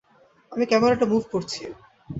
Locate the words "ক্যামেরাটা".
0.65-1.05